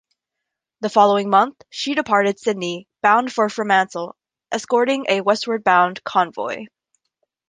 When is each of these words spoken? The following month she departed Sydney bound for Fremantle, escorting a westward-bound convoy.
The 0.79 0.89
following 0.89 1.29
month 1.29 1.61
she 1.69 1.93
departed 1.93 2.39
Sydney 2.39 2.87
bound 3.03 3.31
for 3.31 3.49
Fremantle, 3.49 4.15
escorting 4.51 5.05
a 5.07 5.21
westward-bound 5.21 6.03
convoy. 6.03 6.65